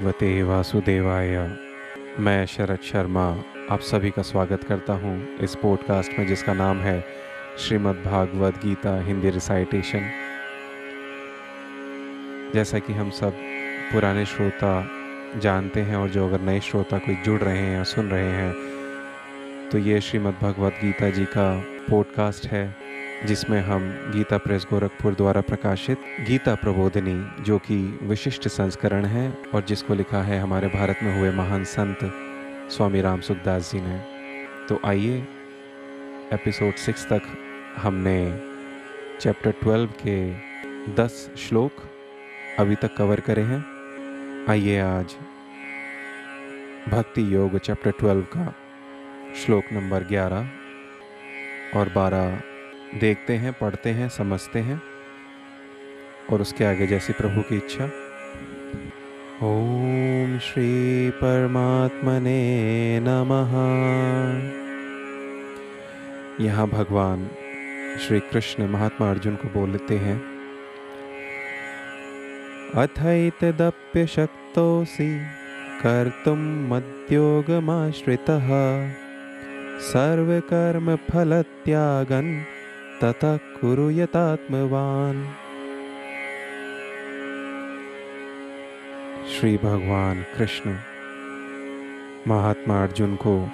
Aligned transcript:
भगवते 0.00 0.42
वासुदेवाय। 0.42 1.36
मैं 2.18 2.46
शरद 2.46 2.78
शर्मा, 2.82 3.24
आप 3.70 3.80
सभी 3.80 4.10
का 4.10 4.22
स्वागत 4.22 4.64
करता 4.64 4.92
हूँ 4.92 5.38
इस 5.38 5.54
पॉडकास्ट 5.54 6.18
में 6.18 6.26
जिसका 6.26 6.54
नाम 6.54 6.78
है 6.78 7.04
श्रीमद् 7.58 8.04
भागवत 8.04 8.54
गीता 8.54 9.02
हिंदी 9.04 9.30
रिसाइटेशन 9.30 10.10
जैसा 12.54 12.78
कि 12.78 12.92
हम 12.92 13.10
सब 13.10 13.32
पुराने 13.92 14.24
श्रोता 14.26 14.90
जानते 15.36 15.80
हैं 15.80 15.96
और 15.96 16.08
जो 16.08 16.26
अगर 16.28 16.40
नए 16.40 16.60
श्रोता 16.60 16.98
कोई 16.98 17.14
जुड़ 17.14 17.40
रहे 17.40 17.58
हैं 17.58 17.76
या 17.76 17.84
सुन 17.84 18.08
रहे 18.08 18.30
हैं 18.30 19.68
तो 19.72 19.78
ये 19.78 20.00
श्रीमद् 20.00 20.42
भगवत 20.42 20.72
गीता 20.84 21.10
जी 21.10 21.24
का 21.24 21.64
पॉडकास्ट 21.90 22.46
है। 22.46 22.76
जिसमें 23.26 23.60
हम 23.60 23.88
गीता 24.14 24.36
प्रेस 24.38 24.66
गोरखपुर 24.70 25.14
द्वारा 25.14 25.40
प्रकाशित 25.40 25.98
गीता 26.20 26.54
प्रबोधिनी, 26.54 27.42
जो 27.42 27.58
कि 27.58 27.76
विशिष्ट 28.02 28.48
संस्करण 28.48 29.04
है 29.04 29.32
और 29.54 29.64
जिसको 29.64 29.94
लिखा 29.94 30.22
है 30.22 30.38
हमारे 30.38 30.68
भारत 30.68 30.98
में 31.02 31.18
हुए 31.18 31.30
महान 31.30 31.64
संत 31.64 31.98
स्वामी 32.72 33.00
राम 33.00 33.20
सुखदास 33.20 33.72
जी 33.72 33.80
ने। 33.80 33.98
तो 34.68 34.80
आइए, 34.84 35.18
एपिसोड 36.32 36.74
सिक्स 36.74 37.06
तक 37.06 37.22
हमने 37.76 38.18
चैप्टर 39.20 39.50
ट्वेल्व 39.50 39.92
के 40.06 40.18
दस 40.94 41.30
श्लोक 41.38 41.72
अभी 42.58 42.74
तक 42.74 42.96
कवर 42.96 43.20
करे 43.20 43.42
हैं। 43.42 43.64
आइए 44.48 44.78
आज 44.80 45.16
भक्ति 46.88 47.34
योग 47.34 47.58
चैप्टर 47.58 47.90
ट्वेल्व 47.90 48.22
का 48.22 48.54
श्लोक 49.36 49.64
नंबर 49.72 50.04
ग्यारह 50.04 50.48
और 51.76 51.92
बारह 51.94 52.42
देखते 52.94 53.32
हैं, 53.32 53.52
पढ़ते 53.52 53.90
हैं, 53.90 54.08
समझते 54.08 54.58
हैं 54.58 54.82
और 56.30 56.40
उसके 56.40 56.64
आगे 56.64 56.86
जैसी 56.86 57.12
प्रभु 57.12 57.42
की 57.42 57.56
इच्छा। 57.56 57.90
ओम 59.42 60.38
श्री 60.38 61.10
परमात्मने 61.10 63.00
नमः। 63.02 63.52
यहाँ 66.44 66.68
भगवान 66.68 67.30
श्री 68.00 68.20
कृष्ण 68.20 68.68
महात्मा 68.68 69.10
अर्जुन 69.10 69.36
को 69.36 69.48
बोलते 69.48 69.98
हैं 69.98 70.22
अथैतदप्य 72.74 74.06
शक्तोऽसि 74.06 75.20
कर्तुं 75.82 76.68
मद्योगमाश्रितः। 76.68 78.48
सर्वकर्मफलत्यागन् 79.80 82.59
तथा 83.04 83.36
कुरु 83.36 83.90
यतात्मवान 83.90 85.34
श्री 89.30 89.56
भगवान 89.56 90.24
कृष्ण, 90.38 90.76
महात्मा 92.28 92.82
अर्जुन 92.82 93.16
को 93.16 93.50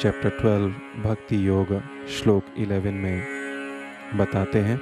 चैप्टर 0.00 0.30
12 0.30 1.02
भक्ति 1.02 1.48
योग, 1.48 1.82
श्लोक 2.08 2.44
11 2.58 2.92
में 2.92 3.22
बताते 4.16 4.58
हैं। 4.58 4.80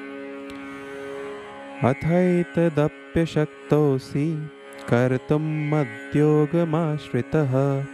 अथैतदप्यशक्तोऽसि 1.84 4.50
कर्तुं 4.88 5.70
मद्योगमाश्रितः, 5.70 7.84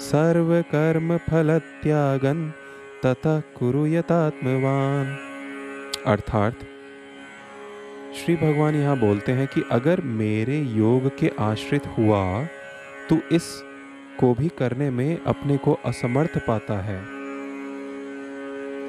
सर्वकर्मफलत्यागन् 0.00 2.50
तथा 3.06 3.40
कुरु 3.40 3.86
यतात्मवान 3.86 5.23
अर्थात 6.06 6.54
श्री 8.14 8.34
भगवान 8.36 8.74
यहाँ 8.74 8.96
बोलते 8.98 9.32
हैं 9.32 9.46
कि 9.46 9.62
अगर 9.72 10.00
मेरे 10.14 10.58
योग 10.70 11.08
के 11.18 11.30
आश्रित 11.40 11.86
हुआ 11.88 12.20
तो 13.08 13.16
इस 13.32 13.44
को 14.20 14.32
भी 14.34 14.48
करने 14.58 14.88
में 14.90 15.18
अपने 15.26 15.56
को 15.56 15.72
असमर्थ 15.84 16.36
पाता 16.38 16.78
है। 16.80 16.98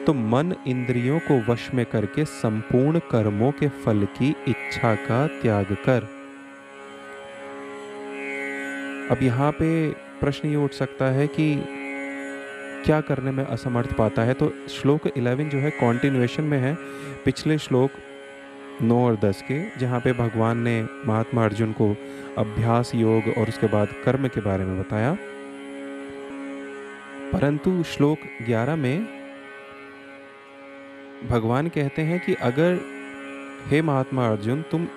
तो 0.05 0.13
मन 0.13 0.53
इंद्रियों 0.67 1.19
को 1.19 1.39
वश 1.51 1.69
में 1.73 1.85
करके 1.85 2.25
संपूर्ण 2.25 2.99
कर्मों 3.11 3.51
के 3.51 3.67
फल 3.77 4.07
की 4.17 4.33
इच्छा 4.47 4.93
का 5.05 5.25
त्याग 5.41 5.75
कर। 5.85 6.07
अब 9.11 9.23
यहाँ 9.23 9.51
पे 9.51 9.89
प्रश्न 10.19 10.49
ये 10.49 10.55
उठ 10.55 10.71
सकता 10.73 11.05
है 11.11 11.27
कि 11.29 11.53
क्या 12.85 13.01
करने 13.01 13.31
में 13.31 13.45
असमर्थ 13.45 13.93
पाता 13.93 14.21
है? 14.21 14.33
तो 14.33 14.53
श्लोक 14.69 15.07
11 15.07 15.49
जो 15.49 15.57
है 15.57 15.71
कॉन्टिन्यूएशन 15.71 16.43
में 16.43 16.59
है। 16.59 16.77
पिछले 17.25 17.57
श्लोक 17.57 17.91
9 18.81 19.05
और 19.05 19.15
10 19.15 19.41
के, 19.41 19.79
जहाँ 19.79 19.99
पे 19.99 20.13
भगवान 20.13 20.57
ने 20.57 20.87
महात्मा 21.05 21.45
अर्जुन 21.45 21.71
को 21.71 21.97
अभ्यास 22.37 22.91
योग 22.95 23.23
और 23.37 23.47
उसके 23.47 23.67
बाद 23.67 23.87
कर्म 24.05 24.27
के 24.27 24.41
बारे 24.41 24.65
में 24.65 24.79
बताया। 24.79 25.17
परंतु 27.33 27.83
श्लोक 27.83 28.17
11 28.49 28.75
में 28.75 29.07
भगवान 31.29 31.67
कहते 31.67 32.01
हैं 32.01 32.25
कि 32.25 32.33
अगर 32.33 32.79
हे 33.67 33.81
महात्मा 33.81 34.27
अर्जुन, 34.27 34.61
तुम 34.61 34.87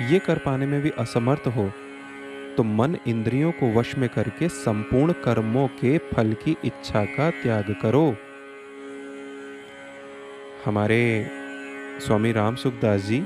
ये 0.00 0.18
कर 0.18 0.38
पाने 0.38 0.66
में 0.66 0.82
भी 0.82 0.90
असमर्थ 0.90 1.46
हो 1.46 1.72
तो 2.56 2.62
मन 2.62 2.96
इंद्रियों 3.06 3.50
को 3.52 3.72
वश 3.72 3.94
में 3.98 4.08
करके 4.08 4.48
संपूर्ण 4.48 5.12
कर्मों 5.24 5.66
के 5.80 5.96
फल 6.06 6.32
की 6.44 6.56
इच्छा 6.64 7.04
का 7.06 7.30
त्याग 7.32 7.74
करो। 7.82 8.06
हमारे 10.64 11.02
स्वामी 12.00 12.32
राम 12.32 12.56
सुखदास 12.56 13.00
जी, 13.00 13.18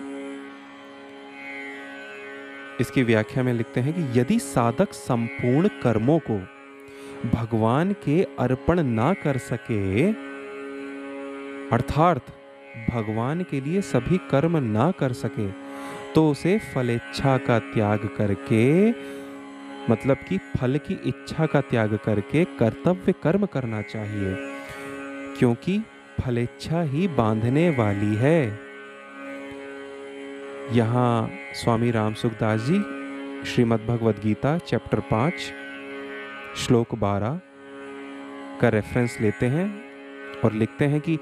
इसकी 2.80 3.02
व्याख्या 3.02 3.42
में 3.42 3.52
लिखते 3.52 3.80
हैं 3.80 3.92
कि 3.94 4.18
यदि 4.18 4.38
साधक 4.38 4.92
संपूर्ण 4.94 5.68
कर्मों 5.82 6.18
को 6.30 6.38
भगवान 7.30 7.92
के 8.04 8.22
अर्पण 8.38 8.82
ना 8.84 9.12
कर 9.22 9.38
सके, 9.38 10.10
अर्थात 11.70 12.22
भगवान 12.90 13.42
के 13.42 13.60
लिए 13.60 13.80
सभी 13.84 14.18
कर्म 14.30 14.56
ना 14.64 14.90
कर 14.90 15.12
सके 15.14 15.48
तो 16.14 16.28
उसे 16.30 16.58
फलेच्छा 16.74 17.36
का 17.38 17.58
त्याग 17.64 18.08
करके 18.16 18.64
मतलब 19.88 20.16
कि 20.28 20.38
फल 20.56 20.78
की 20.78 20.94
इच्छा 21.06 21.46
का 21.46 21.60
त्याग 21.62 21.98
करके 22.04 22.44
कर्तव्य 22.58 23.12
कर्म 23.22 23.46
करना 23.46 23.80
चाहिए, 23.82 24.34
क्योंकि 25.38 25.80
फलेच्छा 26.20 26.80
ही 26.84 27.06
बांधने 27.10 27.68
वाली 27.70 28.14
है। 28.16 28.40
यहाँ 30.72 31.30
स्वामी 31.54 31.90
राम 31.90 32.14
सुखदास 32.14 32.60
जी, 32.60 32.78
श्रीमद् 33.44 33.86
भगवद 33.86 34.20
गीता, 34.24 34.56
चैप्टर 34.60 35.00
पाँच, 35.10 35.34
श्लोक 36.58 36.94
बारह 36.94 37.40
का 38.60 38.68
रेफरेंस 38.68 39.16
लेते 39.20 39.46
हैं 39.48 39.68
और 40.44 40.52
लिखते 40.52 40.84
हैं 40.86 41.00
कि 41.00 41.18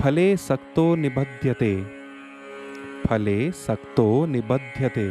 फले 0.00 0.36
सक्तो 0.38 0.94
निबध्यते, 0.96 1.74
फले 3.04 3.50
सक्तो 3.58 4.26
निबध्यते। 4.26 5.10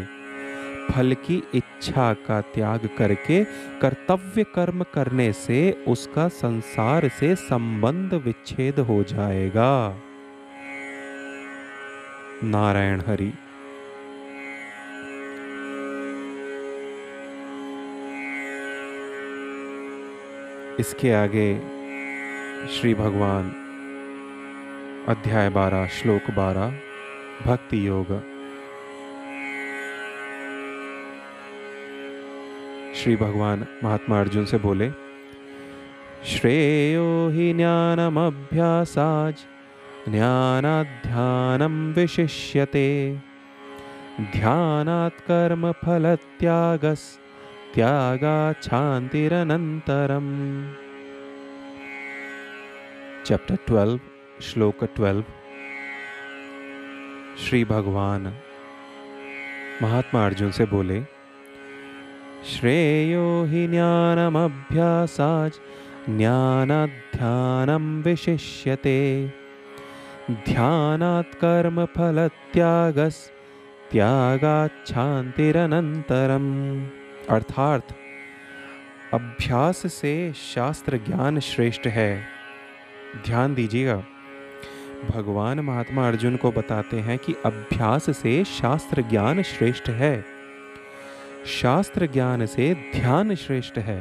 फल 0.89 1.13
की 1.13 1.43
इच्छा 1.55 2.13
का 2.13 2.41
त्याग 2.41 2.89
करके 2.97 3.43
कर्तव्य 3.81 4.43
कर्म 4.43 4.83
करने 4.83 5.33
से 5.33 5.71
उसका 5.87 6.27
संसार 6.27 7.07
से 7.07 7.35
संबंध 7.35 8.13
विच्छेद 8.13 8.79
हो 8.79 9.03
जाएगा। 9.03 10.01
नारायण 12.43 13.01
हरि। 13.07 13.33
इसके 20.79 21.11
आगे 21.11 21.59
श्री 22.67 22.93
भगवान, 22.93 23.49
अध्याय 25.07 25.49
बारह, 25.49 25.87
श्लोक 25.87 26.31
बारह, 26.31 26.73
भक्ति 27.45 27.87
योग। 27.87 28.30
श्री 33.01 33.15
भगवान 33.15 33.67
महात्मा 33.83 34.19
अर्जुन 34.19 34.45
से 34.45 34.57
बोले, 34.57 34.91
श्रेयो 36.25 37.29
हि 37.29 37.53
ज्ञानमभ्यासाज 37.53 39.33
ज्ञानाध्यानं 40.09 41.93
विशिष्यते। 41.93 43.19
ध्यानात् 44.21 45.21
कर्मफलत्यागस् 45.21 47.19
त्यागाच्छान्तिरनन्तरम् 47.75 50.73
चैप्टर 53.25 53.57
ट्वेल्व 53.67 53.99
श्लोक 54.41 54.83
ट्वेल्व 54.83 55.23
श्री 57.37 57.65
भगवान 57.65 58.33
महात्मा 59.81 60.25
अर्जुन 60.25 60.51
से 60.51 60.65
बोले 60.65 61.20
श्रेयो 62.45 63.43
हि 63.43 63.67
ज्ञानमभ्यासाच् 63.67 65.55
ज्ञानाध्यानं 66.09 68.01
विशिष्यते। 68.01 69.33
ध्यानात् 70.31 71.35
कर्मफलत्यागस् 71.35 73.31
त्यागाच्छान्तिरनन्तरम्। 73.91 76.87
अर्थात, 77.29 77.81
अभ्यास 79.13 79.93
से 79.93 80.33
शास्त्र 80.33 80.97
ज्ञान 80.97 81.39
श्रेष्ठ 81.39 81.87
है। 81.87 82.23
ध्यान 83.25 83.55
दीजिएगा। 83.55 84.03
भगवान 85.15 85.59
महात्मा 85.59 86.07
अर्जुन 86.07 86.35
को 86.35 86.51
बताते 86.51 86.97
हैं 86.97 87.17
कि 87.17 87.35
अभ्यास 87.45 88.09
से 88.09 88.43
शास्त्र 88.43 89.01
ज्ञान 89.01 89.41
श्रेष्ठ 89.41 89.89
है। 89.89 90.40
शास्त्र 91.45 92.07
ज्ञान 92.07 92.45
से 92.45 92.73
ध्यान 92.95 93.35
श्रेष्ठ 93.35 93.77
है 93.77 93.99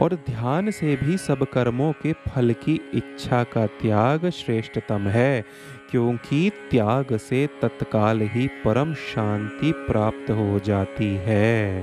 और 0.00 0.14
ध्यान 0.26 0.70
से 0.70 0.96
भी 0.96 1.16
सब 1.16 1.44
कर्मों 1.44 1.92
के 1.92 2.12
फल 2.12 2.52
की 2.52 2.80
इच्छा 2.94 3.42
का 3.44 3.66
त्याग 3.66 4.28
श्रेष्ठतम 4.30 5.08
है, 5.08 5.44
क्योंकि 5.90 6.50
त्याग 6.70 7.16
से 7.16 7.46
तत्काल 7.62 8.20
ही 8.20 8.46
परम 8.64 8.94
शांति 8.94 9.72
प्राप्त 9.72 10.30
हो 10.30 10.58
जाती 10.58 11.14
है। 11.14 11.82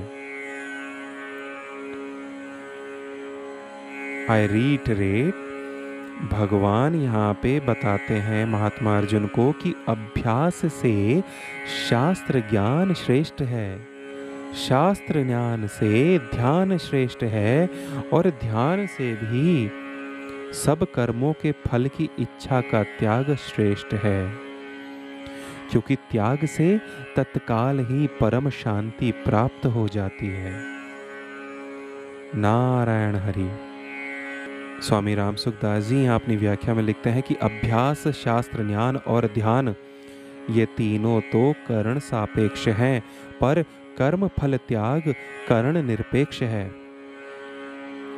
आई 4.30 4.46
रीट 4.46 4.88
रेट 4.88 5.45
भगवान 6.22 6.94
यहाँ 6.94 7.34
पे 7.34 7.60
बताते 7.60 8.14
हैं 8.14 8.46
महात्मा 8.46 8.98
अर्जुन 8.98 9.26
को 9.26 9.52
कि 9.52 9.74
अभ्यास 9.88 10.54
से 10.54 11.22
शास्त्र 11.90 12.40
ज्ञान 12.50 12.94
श्रेष्ठ 12.94 13.42
है। 13.42 13.86
शास्त्र 14.68 15.24
ज्ञान 15.24 15.66
से 15.66 16.18
ध्यान 16.18 16.78
श्रेष्ठ 16.78 17.22
है 17.22 17.70
और 18.12 18.30
ध्यान 18.30 18.86
से 18.86 19.14
भी 19.14 19.70
सब 20.52 20.86
कर्मों 20.94 21.32
के 21.32 21.52
फल 21.52 21.86
की 21.86 22.10
इच्छा 22.18 22.60
का 22.60 22.82
त्याग 22.82 23.34
श्रेष्ठ 23.34 23.94
है। 23.94 24.32
क्योंकि 25.70 25.96
त्याग 25.96 26.44
से 26.44 26.80
तत्काल 27.16 27.78
ही 27.80 28.06
परम 28.06 28.50
शांति 28.50 29.10
प्राप्त 29.10 29.66
हो 29.66 29.88
जाती 29.88 30.26
है। 30.26 30.62
नारायण 32.34 33.16
हरि। 33.16 33.65
स्वामी 34.82 35.14
राम 35.14 35.34
सुखदास 35.34 35.84
जी, 35.84 36.02
यहाँ 36.02 36.20
अपनी 36.20 36.36
व्याख्या 36.36 36.74
में 36.74 36.82
लिखते 36.82 37.10
हैं 37.10 37.22
कि 37.22 37.34
अभ्यास, 37.34 38.08
शास्त्र, 38.08 38.66
ज्ञान 38.66 38.96
और 38.96 39.26
ध्यान, 39.26 39.74
ये 40.50 40.66
तीनों 40.66 41.20
तो 41.20 41.52
कर्ण 41.52 41.98
सापेक्ष 41.98 42.68
हैं, 42.68 43.00
पर 43.40 43.62
कर्म 43.98 44.28
फल 44.28 44.56
त्याग 44.56 45.14
कर्ण 45.48 45.82
निरपेक्ष 45.82 46.42
है। 46.42 46.70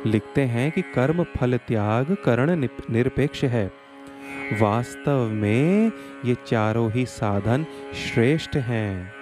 लिखते 0.05 0.41
हैं 0.41 0.71
कि 0.71 0.81
कर्म 0.81 1.23
फल 1.23 1.57
त्याग 1.57 2.15
कर्ण 2.25 2.67
निरपेक्ष 2.89 3.43
है। 3.43 3.71
वास्तव 4.61 5.29
में 5.29 5.91
ये 6.25 6.35
चारों 6.47 6.91
ही 6.91 7.05
साधन 7.05 7.65
श्रेष्ठ 7.93 8.57
हैं। 8.57 9.18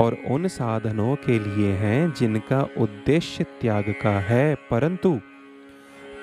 और 0.00 0.16
उन 0.26 0.48
साधनों 0.48 1.14
के 1.16 1.38
लिए 1.38 1.72
हैं 1.72 2.12
जिनका 2.12 2.60
उद्देश्य 2.78 3.44
त्याग 3.60 3.94
का 4.02 4.18
है, 4.20 4.54
परंतु 4.70 5.20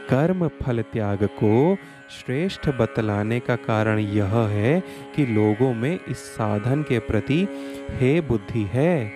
कर्म 0.10 0.48
फल 0.48 0.82
त्याग 0.82 1.24
को 1.24 1.76
श्रेष्ठ 2.10 2.70
बतलाने 2.70 3.40
का 3.40 3.56
कारण 3.56 4.00
यह 4.00 4.36
है 4.50 4.80
कि 5.16 5.26
लोगों 5.26 5.74
में 5.74 6.00
इस 6.10 6.18
साधन 6.18 6.84
के 6.84 7.00
प्रति 7.00 7.48
हे 7.92 8.22
बुद्धि 8.22 8.64
है, 8.64 9.12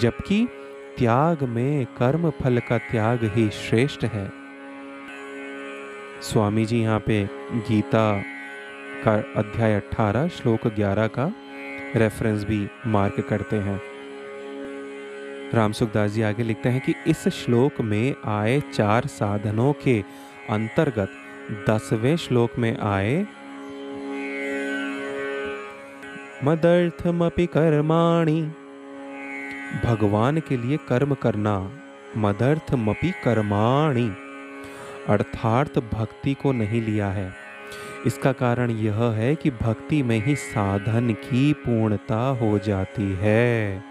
जबकि 0.00 0.46
त्याग 0.98 1.42
में 1.42 1.86
कर्म 1.86 2.30
फल 2.30 2.58
का 2.58 2.78
त्याग 2.78 3.24
ही 3.34 3.48
श्रेष्ठ 3.50 4.04
है। 4.04 4.30
स्वामी 6.22 6.64
जी 6.64 6.80
यहाँ 6.82 7.00
पे 7.00 7.22
गीता 7.68 8.06
का 9.04 9.14
अध्याय 9.36 9.80
18 9.80 10.28
श्लोक 10.28 10.66
11 10.74 11.06
का 11.08 11.32
रेफरेंस 11.94 12.44
भी 12.44 12.68
मार्क 12.86 13.20
करते 13.20 13.56
हैं। 13.56 13.80
राम 15.54 15.72
सुखदास 15.72 16.10
जी 16.10 16.22
आगे 16.22 16.42
लिखते 16.42 16.68
हैं 16.68 16.80
कि 16.80 16.94
इस 17.06 17.28
श्लोक 17.28 17.80
में 17.80 18.14
आए 18.24 18.60
चार 18.74 19.06
साधनों 19.06 19.72
के 19.72 20.04
अंतर्गत 20.50 21.08
दसवें 21.70 22.16
श्लोक 22.16 22.58
में 22.58 22.76
आए, 22.78 23.26
मदर्थमपि 26.44 27.46
कर्माणि, 27.46 28.40
भगवान 29.84 30.40
के 30.40 30.56
लिए 30.56 30.76
कर्म 30.76 31.14
करना, 31.14 31.56
मदर्थमपि 32.16 33.10
कर्माणि, 33.24 34.08
अर्थात 35.08 35.78
भक्ति 35.78 36.34
को 36.34 36.52
नहीं 36.52 36.82
लिया 36.82 37.08
है। 37.08 37.45
इसका 38.06 38.32
कारण 38.32 38.70
यह 38.70 39.02
है 39.02 39.34
कि 39.34 39.50
भक्ति 39.50 40.02
में 40.02 40.24
ही 40.24 40.36
साधन 40.36 41.12
की 41.12 41.52
पूर्णता 41.52 42.28
हो 42.28 42.58
जाती 42.58 43.16
है। 43.20 43.82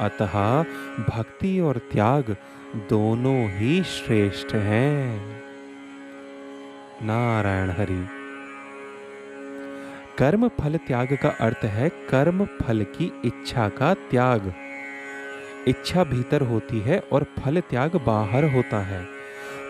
अतः 0.00 0.62
भक्ति 0.98 1.60
और 1.60 1.78
त्याग 1.78 2.36
दोनों 2.76 3.50
ही 3.50 3.82
श्रेष्ठ 3.82 4.54
हैं। 4.54 5.42
नारायण 7.02 7.70
हरि। 7.70 8.06
कर्म 10.18 10.48
फल 10.48 10.76
त्याग 10.76 11.18
का 11.22 11.28
अर्थ 11.28 11.64
है 11.64 11.88
कर्म 11.88 12.44
फल 12.44 12.82
की 12.82 13.22
इच्छा 13.24 13.68
का 13.68 13.94
त्याग। 13.94 14.54
इच्छा 15.68 16.04
भीतर 16.04 16.40
होती 16.40 16.80
है 16.80 17.00
और 17.12 17.24
फल 17.24 17.60
त्याग 17.60 17.96
बाहर 17.96 18.44
होता 18.44 18.78
है। 18.78 19.13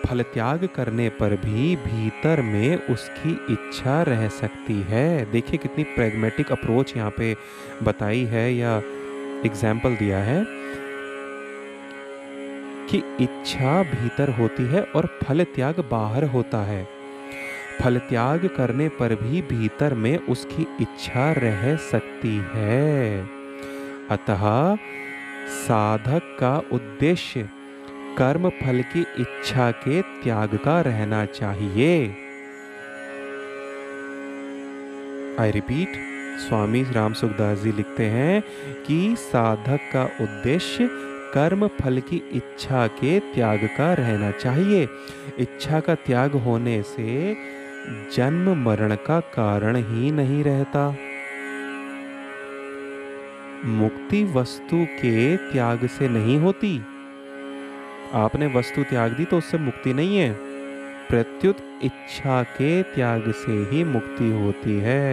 फल 0.05 0.23
त्याग 0.23 0.69
करने 0.75 1.09
पर 1.11 1.35
भी 1.37 1.75
भीतर 1.77 2.41
में 2.43 2.87
उसकी 2.89 3.31
इच्छा 3.53 4.03
रह 4.03 4.27
सकती 4.31 4.81
है। 4.83 5.31
देखिए 5.33 5.59
कितनी 5.59 5.85
प्रेगमेटिक 5.95 6.53
अप्रोच 6.53 6.97
यहाँ 6.97 7.11
पे 7.11 7.37
बताई 7.83 8.25
है 8.25 8.53
या 8.55 8.77
एग्ज़ाम्पल 9.47 9.97
दिया 9.97 10.19
है 10.19 10.45
कि 12.91 13.03
इच्छा 13.21 13.83
भीतर 13.85 14.31
होती 14.31 14.67
है 14.67 14.83
और 14.97 15.07
फल 15.23 15.45
त्याग 15.55 15.81
बाहर 15.91 16.25
होता 16.29 16.63
है। 16.65 16.87
फल 17.81 17.99
त्याग 18.09 18.47
करने 18.57 18.89
पर 18.99 19.15
भी 19.15 19.43
भीतर 19.49 19.95
में 19.95 20.17
उसकी 20.19 20.67
इच्छा 20.81 21.33
रह 21.39 21.75
सकती 21.91 22.37
है। 22.55 23.21
अतः 24.11 24.45
साधक 25.57 26.37
का 26.41 26.57
उद्देश्य 26.73 27.49
कर्म 28.19 28.49
फल 28.49 28.83
की 28.83 29.01
इच्छा 29.01 29.71
के 29.71 30.03
त्याग 30.03 30.55
का 30.55 30.81
रहना 30.81 31.25
चाहिए। 31.27 32.17
आई 35.41 35.51
रिपीट 35.51 35.89
स्वामी 36.39 36.83
राम 36.83 37.13
सुखदास 37.13 37.59
जी 37.59 37.73
लिखते 37.73 38.05
हैं 38.05 38.43
कि 38.87 39.17
साधक 39.19 39.81
का 39.93 40.05
उद्देश्य 40.21 40.89
कर्म 41.35 41.69
फल 41.69 42.01
की 42.01 42.23
इच्छा 42.33 42.87
के 42.87 43.19
त्याग 43.21 43.65
का 43.65 43.93
रहना 43.95 44.31
चाहिए। 44.31 44.89
इच्छा 45.39 45.81
का 45.81 45.95
त्याग 45.95 46.33
होने 46.33 46.83
से 46.83 47.37
जन्म 48.17 48.65
मरण 48.65 48.95
का 48.95 49.21
कारण 49.21 49.77
ही 49.77 50.11
नहीं 50.11 50.45
रहता। 50.45 50.89
मुक्ति 53.65 54.25
वस्तु 54.25 54.85
के 54.85 55.37
त्याग 55.37 55.87
से 55.87 56.09
नहीं 56.09 56.39
होती। 56.39 56.81
आपने 58.15 58.47
वस्तु 58.47 58.83
त्याग 58.83 59.13
दी 59.13 59.25
तो 59.25 59.39
उससे 59.39 59.59
मुक्ति 59.59 59.93
नहीं 59.93 60.17
है। 60.17 60.33
प्रत्युत 61.09 61.57
इच्छा 61.85 62.43
के 62.43 62.83
त्याग 62.83 63.31
से 63.33 63.53
ही 63.71 63.85
मुक्ति 63.85 64.31
होती 64.33 64.79
है। 64.79 65.09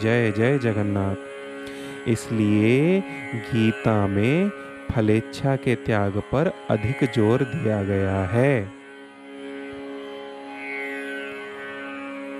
जय 0.00 0.32
जय 0.32 0.58
जगन्नाथ। 0.58 2.08
इसलिए 2.08 3.00
गीता 3.34 4.06
में 4.06 4.50
फलेच्छा 4.90 5.56
के 5.56 5.74
त्याग 5.74 6.22
पर 6.32 6.52
अधिक 6.70 7.04
ज़ोर 7.14 7.42
दिया 7.44 7.82
गया 7.82 8.18
है। 8.24 8.76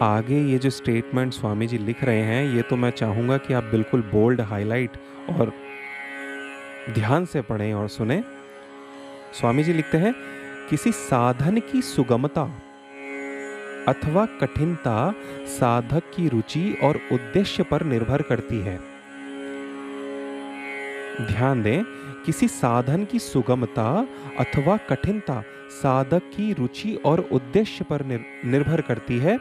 आगे 0.03 0.41
ये 0.43 0.59
जो 0.59 0.71
स्टेटमेंट 0.71 1.33
स्वामी 1.33 1.67
जी 1.67 1.79
लिख 1.79 2.05
रहे 2.05 2.23
हैं, 2.23 2.45
ये 2.55 2.63
तो 2.63 2.77
मैं 2.77 2.91
चाहूँगा 2.93 3.37
कि 3.39 3.55
आप 3.55 3.65
बिल्कुल 3.65 4.03
बोल्ड 4.03 4.41
हाईलाइट 4.41 4.97
और 5.31 5.53
ध्यान 6.95 7.25
से 7.25 7.41
पढ़ें 7.43 7.73
और 7.75 7.89
सुने। 7.89 8.23
स्वामी 9.37 9.63
जी 9.63 9.73
लिखते 9.73 9.99
हैं, 9.99 10.15
किसी 10.71 10.93
साधन 10.93 11.59
की 11.61 11.83
सुगमता 11.83 12.43
अथवा 13.89 14.25
कठिनता 14.27 15.15
साधक 15.47 16.03
की 16.17 16.29
रुचि 16.29 16.79
और 16.83 17.01
उद्देश्य 17.13 17.63
पर 17.63 17.83
निर्भर 17.83 18.23
करती 18.23 18.61
है। 18.61 18.77
ध्यान 21.27 21.63
दें, 21.63 21.85
किसी 22.27 22.49
साधन 22.49 23.05
की 23.05 23.19
सुगमता 23.19 24.07
अथवा 24.41 24.77
कठिनता 24.77 25.43
साधक 25.73 26.33
की 26.37 26.53
रुचि 26.53 26.95
और 27.05 27.29
उद्देश्य 27.33 27.85
पर 27.85 28.05
निर्भर 28.45 28.81
करती 28.81 29.19
है। 29.19 29.39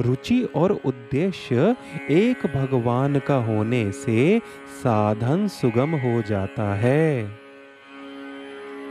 रुचि 0.00 0.42
और 0.54 0.72
उद्देश्य 0.84 1.76
एक 2.10 2.46
भगवान 2.46 3.18
का 3.18 3.36
होने 3.44 3.90
से 3.92 4.38
साधन 4.82 5.48
सुगम 5.48 5.96
हो 5.96 6.22
जाता 6.22 6.74
है। 6.74 7.40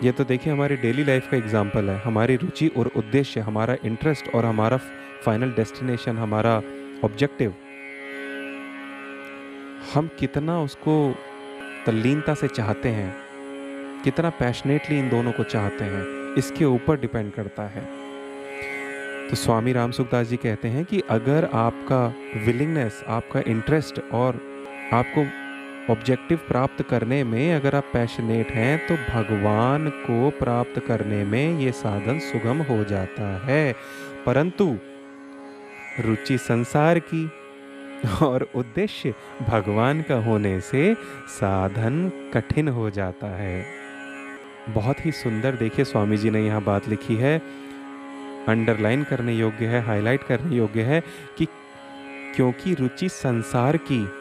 ये 0.03 0.11
तो 0.11 0.23
देखिए, 0.23 0.51
हमारी 0.53 0.75
डेली 0.77 1.03
लाइफ 1.03 1.29
का 1.31 1.37
एग्ज़ाम्पल 1.37 1.89
है। 1.89 1.97
हमारी 2.01 2.35
रुचि 2.35 2.67
और 2.77 2.87
उद्देश्य, 2.97 3.39
हमारा 3.39 3.75
इंटरेस्ट 3.85 4.33
और 4.35 4.45
हमारा 4.45 4.77
फाइनल 5.25 5.51
डेस्टिनेशन 5.51 6.17
हमारा 6.17 6.55
ऑब्जेक्टिव 7.03 7.53
हम 9.93 10.09
कितना 10.19 10.59
उसको 10.61 10.93
तल्लीनता 11.85 12.33
से 12.33 12.47
चाहते 12.47 12.89
हैं, 12.89 13.13
कितना 14.03 14.29
पैशनेटली 14.29 14.97
इन 14.99 15.09
दोनों 15.09 15.31
को 15.31 15.43
चाहते 15.45 15.85
हैं, 15.85 16.03
इसके 16.35 16.65
ऊपर 16.65 16.99
डिपेंड 16.99 17.31
करता 17.33 17.63
है। 17.67 17.83
तो 19.29 19.35
स्वामी 19.35 19.73
राम 19.73 19.91
सुखदास 19.91 20.27
जी 20.27 20.37
कहते 20.37 20.67
हैं 20.67 20.85
कि 20.85 21.01
अगर 21.09 21.49
आपका 21.55 22.05
विलिंगनेस 22.45 23.03
आपका 23.07 23.43
इंटरेस्ट 23.47 23.99
और 24.13 24.41
आपको 24.93 25.25
ऑब्जेक्टिव 25.89 26.37
प्राप्त 26.37 26.81
करने 26.81 27.23
में 27.23 27.53
अगर 27.55 27.75
आप 27.75 27.85
पैशनेट 27.93 28.51
हैं 28.51 28.87
तो 28.87 28.95
भगवान 28.95 29.89
को 29.89 30.29
प्राप्त 30.29 30.79
करने 30.79 31.23
में 31.23 31.59
ये 31.59 31.71
साधन 31.71 32.19
सुगम 32.19 32.61
हो 32.61 32.83
जाता 32.83 33.45
है। 33.45 33.75
परंतु 34.25 34.77
रुचि 35.99 36.37
संसार 36.37 36.99
की 36.99 37.31
और 38.23 38.49
उद्देश्य 38.55 39.13
भगवान 39.49 40.01
का 40.01 40.15
होने 40.15 40.59
से 40.61 40.93
साधन 41.27 42.11
कठिन 42.33 42.67
हो 42.67 42.89
जाता 42.89 43.27
है। 43.27 43.65
बहुत 44.69 45.05
ही 45.05 45.11
सुंदर 45.11 45.55
देखिए 45.55 45.85
स्वामी 45.85 46.17
जी 46.17 46.29
ने 46.29 46.45
यहाँ 46.45 46.63
बात 46.63 46.89
लिखी 46.89 47.15
है। 47.15 47.41
अंडरलाइन 48.47 49.03
करने 49.03 49.33
योग्य 49.33 49.65
है, 49.65 49.81
हाईलाइट 49.81 50.23
करने 50.23 50.55
योग्य 50.55 50.81
है 50.81 51.03
कि 51.37 51.45
क्योंकि 52.35 52.73
रुचि 52.73 53.09
संसार 53.09 53.77
की 53.77 54.18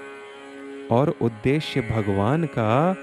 और 0.90 1.14
उद्देश्य 1.23 1.80
भगवान 1.80 2.45
का 2.45 2.97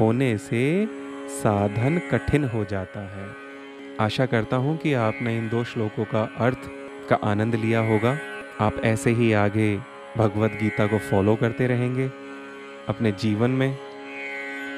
होने 0.00 0.38
से 0.38 0.88
साधन 1.28 2.00
कठिन 2.10 2.44
हो 2.44 2.64
जाता 2.64 3.00
है। 3.00 3.28
आशा 4.00 4.26
करता 4.26 4.56
हूँ 4.56 4.76
कि 4.76 4.92
आपने 4.92 5.38
इन 5.38 5.48
दो 5.48 5.64
श्लोकों 5.64 6.04
का 6.04 6.22
अर्थ, 6.38 6.58
का 7.10 7.16
आनंद 7.16 7.54
लिया 7.54 7.80
होगा। 7.80 8.18
आप 8.60 8.80
ऐसे 8.84 9.10
ही 9.10 9.32
आगे 9.32 9.76
भगवत 10.16 10.50
गीता 10.50 10.86
को 10.86 10.98
फॉलो 10.98 11.36
करते 11.36 11.66
रहेंगे, 11.66 12.10
अपने 12.88 13.12
जीवन 13.12 13.50
में 13.50 13.78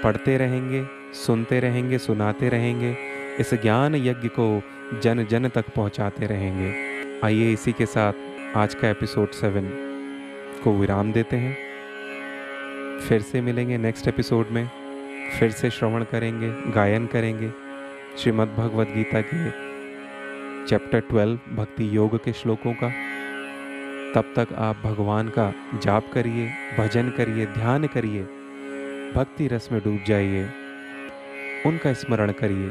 पढ़ते 0.05 0.37
रहेंगे, 0.39 0.85
सुनते 1.15 1.61
रहेंगे, 1.61 1.99
सुनाते 1.99 2.49
रहेंगे, 2.49 2.97
इस 3.41 3.55
ज्ञान 3.55 3.95
यज्ञ 3.95 4.29
को 4.29 4.63
जन 5.03 5.27
जन 5.31 5.49
तक 5.49 5.65
पहुंचाते 5.77 6.27
रहेंगे। 6.27 6.75
आइए 7.25 7.53
इसी 7.53 7.73
के 7.73 7.87
साथ 7.87 8.13
आज 8.57 8.75
का 8.75 8.89
एपिसोड 8.89 9.31
सेवन 9.31 9.71
को 10.65 10.73
विराम 10.73 11.13
देते 11.13 11.37
हैं। 11.37 11.72
फिर 13.09 13.23
से 13.23 13.41
मिलेंगे 13.41 13.79
नेक्स्ट 13.79 14.09
एपिसोड 14.09 14.49
में। 14.51 14.71
फिर 15.41 15.51
से 15.51 15.71
श्रवण 15.71 16.05
करेंगे, 16.05 16.73
गायन 16.73 17.07
करेंगे। 17.07 17.51
श्रीमद् 18.19 18.57
भगवद 18.57 18.87
गीता 18.87 19.21
के 19.21 19.51
चैप्टर 20.67 21.01
ट्वेल्व 21.01 21.55
भक्ति 21.55 21.97
योग 21.97 22.25
के 22.25 22.33
श्लोकों 22.33 22.75
का। 22.75 22.89
तब 24.15 24.33
तक 24.37 24.53
आप 24.53 24.77
भगवान 24.77 25.29
का 25.29 25.55
जाप 25.75 26.11
करिए, 26.13 26.53
भजन 26.79 27.11
करिए, 27.11 27.47
ध्यान 27.47 27.87
करिए। 27.87 28.23
भक्ति 29.13 29.47
रस 29.47 29.69
में 29.73 29.81
डूब 29.85 30.01
जाइए। 30.07 30.45
उनका 31.67 31.93
स्मरण 31.93 32.33
करिए, 32.33 32.71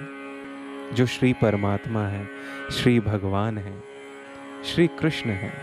जो 0.96 1.06
श्री 1.06 1.34
परमात्मा 1.34 2.08
है, 2.08 2.28
श्री 2.72 3.00
भगवान 3.00 3.58
है, 3.58 3.84
श्री 4.66 4.88
कृष्ण 4.88 5.30
है। 5.30 5.54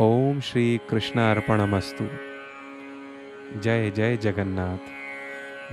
ओम 0.00 0.40
श्री 0.40 0.80
कृष्ण 0.90 1.20
अर्पणमस्तु 1.20 2.27
जय 3.56 3.90
जय 3.90 4.16
जगन्नाथ, 4.16 4.78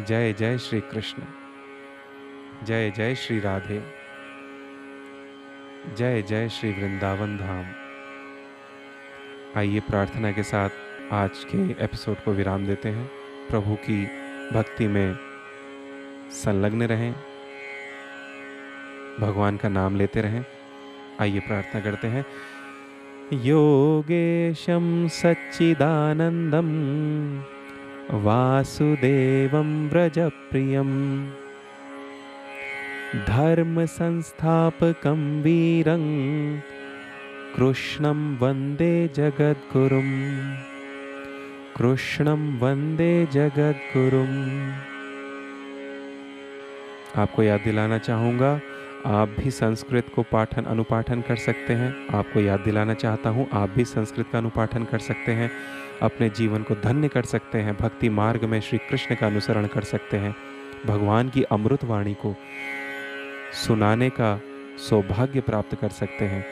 जय 0.05 0.34
जय 0.34 0.58
श्री 0.58 0.82
कृष्ण 0.82 1.24
जय 2.65 2.91
जय 2.91 3.15
श्री 3.15 3.39
राधे 3.39 3.84
जय 5.98 6.22
जय 6.22 6.50
श्री 6.50 6.72
वृंदावन 6.72 7.38
धाम। 7.38 7.65
आइए 9.60 9.79
प्रार्थना 9.79 10.32
के 10.32 10.44
साथ 10.44 10.70
आज 11.12 11.32
के 11.36 11.84
एपिसोड 11.84 12.15
को 12.15 12.32
विराम 12.32 12.65
देते 12.65 12.89
हैं। 12.89 13.12
प्रभु 13.50 13.75
की 13.75 14.08
भक्ति 14.53 14.88
में 14.88 15.17
संलग्न 16.32 16.84
रहें। 16.84 17.15
भगवान 19.20 19.58
का 19.58 19.70
नाम 19.70 19.96
लेते 19.96 20.22
रहें। 20.22 20.46
आइए 21.22 21.39
प्रार्थना 21.39 21.82
करते 21.82 22.08
हैं। 22.08 22.25
योगेशं 23.34 25.08
सच्चिदानन्दम् 25.08 27.55
वासुदेवं 28.12 29.90
व्रजप्रियं। 29.90 31.28
धर्मसंस्थापकं 33.16 35.42
वीरं। 35.42 36.04
कृष्णं 37.56 38.38
वंदे 38.38 39.08
जगद्गुरुं। 39.08 40.56
कृष्णं 41.76 42.60
वंदे 42.60 43.26
जगद्गुरुम् 43.26 44.72
आपको 47.20 47.44
याद 47.44 47.62
दिलाना 47.62 47.98
चाहूँगा, 47.98 48.62
आप 49.06 49.36
भी 49.40 49.52
संस्कृत 49.52 50.06
को 50.16 50.24
पाठन 50.24 50.64
अनुपाठन 50.64 51.22
कर 51.22 51.36
सकते 51.36 51.74
हैं। 51.74 52.16
आपको 52.16 52.40
याद 52.40 52.60
दिलाना 52.60 52.94
चाहता 52.94 53.30
हूँ, 53.30 53.48
आप 53.54 53.70
भी 53.70 53.86
संस्कृत 53.86 54.26
का 54.32 54.38
अनुपाठन 54.38 54.84
कर 54.84 55.00
सकते 55.00 55.32
हैं। 55.32 55.52
अपने 56.02 56.30
जीवन 56.30 56.64
को 56.64 56.75
धन्य 56.75 57.08
कर 57.08 57.24
सकते 57.24 57.58
हैं, 57.58 57.75
भक्ति 57.78 58.10
मार्ग 58.10 58.44
में 58.44 58.60
श्री 58.62 58.78
कृष्ण 58.78 59.16
का 59.16 59.28
अनुसरण 59.28 59.68
कर 59.68 59.82
सकते 59.82 60.18
हैं, 60.18 60.36
भगवान 60.86 61.30
की 61.30 61.44
अमृत 61.44 61.84
वाणी 61.84 62.14
को 62.14 62.36
सुनाने 63.54 64.10
का 64.10 64.40
सौभाग्य 64.78 65.42
प्राप्त 65.42 65.75
कर 65.75 65.90
सकते 65.90 66.25
हैं। 66.25 66.46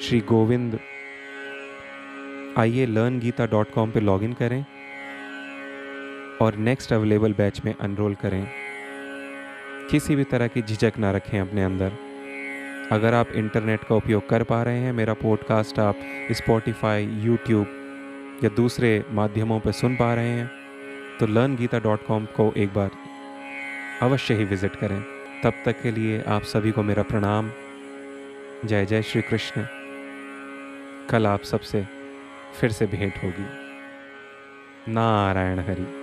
श्री 0.00 0.20
गोविंद, 0.20 0.78
आइए 2.58 2.86
लर्न 2.86 3.18
गीता 3.18 3.46
डॉट 3.46 3.70
कॉम 3.70 3.90
पर 3.90 4.00
लॉग 4.00 4.22
इन 4.22 4.32
करें 4.32 4.64
और 6.42 6.56
नेक्स्ट 6.56 6.92
अवेलेबल 6.92 7.32
बैच 7.32 7.64
में 7.64 7.74
अनरोल 7.80 8.14
करें। 8.14 8.46
किसी 9.90 10.16
भी 10.16 10.24
तरह 10.24 10.46
की 10.46 10.62
झिझक 10.62 10.92
ना 10.98 11.10
रखें 11.10 11.40
अपने 11.40 11.64
अंदर। 11.64 11.92
अगर 12.92 13.14
आप 13.14 13.30
इंटरनेट 13.32 13.84
का 13.84 13.94
उपयोग 13.94 14.28
कर 14.28 14.42
पा 14.42 14.62
रहे 14.62 14.78
हैं, 14.78 14.92
मेरा 14.92 15.14
पॉडकास्ट 15.14 15.78
आप 15.78 16.00
स्पॉटिफाई 16.32 17.04
यूट्यूब 17.04 18.40
या 18.44 18.50
दूसरे 18.56 19.04
माध्यमों 19.10 19.60
पर 19.60 19.72
सुन 19.72 19.96
पा 19.96 20.14
रहे 20.14 20.28
हैं 20.28 20.50
तो 21.20 21.26
लर्न 21.26 21.56
गीता 21.56 21.78
डॉट 21.78 22.06
कॉम 22.06 22.24
को 22.26 22.52
एक 22.56 22.74
बार 22.74 22.90
अवश्य 24.02 24.34
ही 24.34 24.44
विज़िट 24.44 24.76
करें। 24.76 25.00
तब 25.44 25.52
तक 25.66 25.80
के 25.82 25.90
लिए 25.90 26.22
आप 26.22 26.42
सभी 26.42 26.70
को 26.70 26.82
मेरा 26.82 27.02
प्रणाम। 27.02 27.50
जय 28.64 28.86
जय 28.86 29.02
श्री 29.02 29.22
कृष्ण। 29.22 29.66
कल 31.10 31.26
आप 31.26 31.42
सबसे 31.42 31.84
फिर 32.60 32.70
से 32.70 32.86
भेंट 32.86 33.24
होगी। 33.24 33.48
नारायण 34.92 35.58
हरि। 35.58 36.01